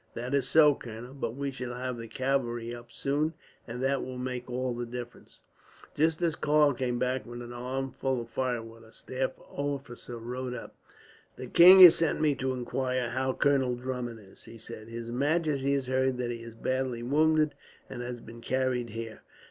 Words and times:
"That 0.15 0.33
is 0.33 0.47
so, 0.49 0.73
colonel; 0.73 1.13
but 1.13 1.35
we 1.35 1.51
shall 1.51 1.75
have 1.75 1.95
the 1.95 2.07
cavalry 2.07 2.73
up 2.73 2.91
soon, 2.91 3.35
and 3.67 3.83
that 3.83 4.01
will 4.03 4.17
make 4.17 4.49
all 4.49 4.73
the 4.73 4.87
difference." 4.87 5.41
Just 5.93 6.23
as 6.23 6.33
Karl 6.35 6.73
came 6.73 6.97
back 6.97 7.23
with 7.23 7.39
an 7.43 7.53
armful 7.53 8.19
of 8.21 8.27
firewood, 8.29 8.81
a 8.81 8.91
staff 8.91 9.33
officer 9.37 10.17
rode 10.17 10.55
up. 10.55 10.75
"The 11.35 11.45
king 11.45 11.81
has 11.81 11.93
sent 11.97 12.19
me 12.19 12.33
to 12.33 12.51
inquire 12.53 13.11
how 13.11 13.33
Colonel 13.33 13.75
Drummond 13.75 14.19
is," 14.19 14.45
he 14.45 14.57
said. 14.57 14.87
"His 14.87 15.11
majesty 15.11 15.75
has 15.75 15.85
heard 15.85 16.17
that 16.17 16.31
he 16.31 16.41
is 16.41 16.55
badly 16.55 17.03
wounded, 17.03 17.53
and 17.87 18.01
has 18.01 18.21
been 18.21 18.41
carried 18.41 18.89
here." 18.89 19.21